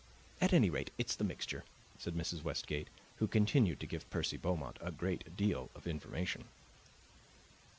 At 0.41 0.51
any 0.51 0.71
rate, 0.71 0.89
it's 0.97 1.15
the 1.15 1.23
mixture," 1.23 1.63
said 1.99 2.15
Mrs. 2.15 2.41
Westgate, 2.41 2.87
who 3.17 3.27
continued 3.27 3.79
to 3.81 3.85
give 3.85 4.09
Percy 4.09 4.35
Beaumont 4.35 4.77
a 4.81 4.91
great 4.91 5.37
deal 5.37 5.69
of 5.75 5.85
information. 5.85 6.45